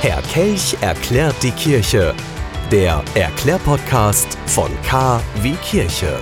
[0.00, 2.14] Kelch erklärt die Kirche.
[2.70, 6.20] Der Erklärpodcast von K wie Kirche.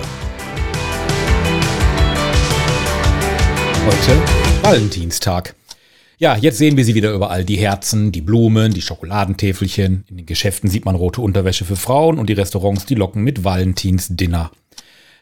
[3.85, 5.53] Heute Valentinstag.
[6.17, 7.45] Ja, jetzt sehen wir sie wieder überall.
[7.45, 10.05] Die Herzen, die Blumen, die Schokoladentäfelchen.
[10.09, 13.43] In den Geschäften sieht man rote Unterwäsche für Frauen und die Restaurants, die locken mit
[13.43, 14.49] Valentinsdinner.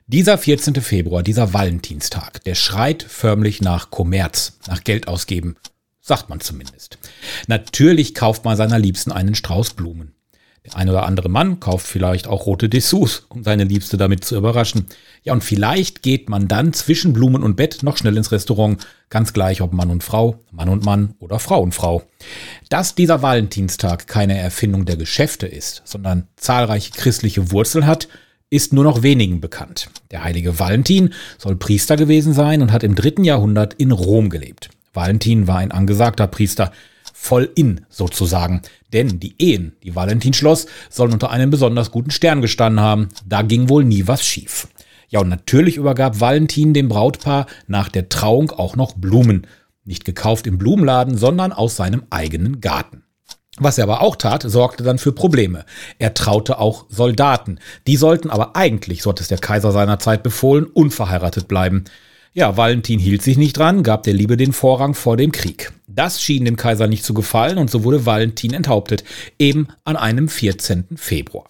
[0.08, 0.76] Dieser 14.
[0.76, 5.58] Februar, dieser Valentinstag, der schreit förmlich nach Kommerz, nach Geld ausgeben.
[6.08, 7.00] Sagt man zumindest.
[7.48, 10.14] Natürlich kauft man seiner Liebsten einen Strauß Blumen.
[10.64, 14.36] Der ein oder andere Mann kauft vielleicht auch rote Dessous, um seine Liebste damit zu
[14.38, 14.86] überraschen.
[15.24, 19.34] Ja, und vielleicht geht man dann zwischen Blumen und Bett noch schnell ins Restaurant, ganz
[19.34, 22.04] gleich ob Mann und Frau, Mann und Mann oder Frau und Frau.
[22.70, 28.10] Dass dieser Valentinstag keine Erfindung der Geschäfte ist, sondern zahlreiche christliche Wurzeln hat,
[28.52, 29.90] ist nur noch wenigen bekannt.
[30.12, 34.70] Der heilige Valentin soll Priester gewesen sein und hat im dritten Jahrhundert in Rom gelebt.
[34.96, 36.72] Valentin war ein angesagter Priester,
[37.14, 38.62] voll in sozusagen.
[38.94, 43.10] Denn die Ehen, die Valentin schloss, sollen unter einem besonders guten Stern gestanden haben.
[43.26, 44.68] Da ging wohl nie was schief.
[45.10, 49.48] Ja, und natürlich übergab Valentin dem Brautpaar nach der Trauung auch noch Blumen.
[49.84, 53.04] Nicht gekauft im Blumenladen, sondern aus seinem eigenen Garten.
[53.58, 55.64] Was er aber auch tat, sorgte dann für Probleme.
[55.98, 57.60] Er traute auch Soldaten.
[57.88, 61.86] Die sollten aber eigentlich, so hat es der Kaiser seiner Zeit befohlen, unverheiratet bleiben.
[62.38, 65.72] Ja, Valentin hielt sich nicht dran, gab der Liebe den Vorrang vor dem Krieg.
[65.88, 69.06] Das schien dem Kaiser nicht zu gefallen und so wurde Valentin enthauptet,
[69.40, 70.98] eben an einem 14.
[70.98, 71.46] Februar.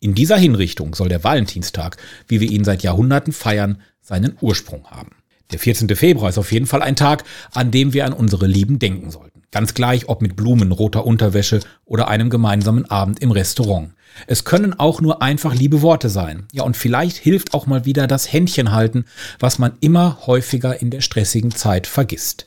[0.00, 5.10] In dieser Hinrichtung soll der Valentinstag, wie wir ihn seit Jahrhunderten feiern, seinen Ursprung haben.
[5.52, 5.94] Der 14.
[5.94, 9.33] Februar ist auf jeden Fall ein Tag, an dem wir an unsere Lieben denken sollten.
[9.54, 13.92] Ganz gleich, ob mit Blumen, roter Unterwäsche oder einem gemeinsamen Abend im Restaurant.
[14.26, 16.48] Es können auch nur einfach liebe Worte sein.
[16.50, 19.04] Ja, und vielleicht hilft auch mal wieder das Händchen halten,
[19.38, 22.46] was man immer häufiger in der stressigen Zeit vergisst.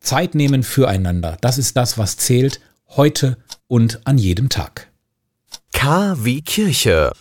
[0.00, 4.90] Zeit nehmen füreinander, das ist das, was zählt, heute und an jedem Tag.
[5.72, 7.12] K wie Kirche.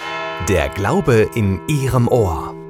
[0.49, 2.60] Der Glaube in Ihrem Ohr.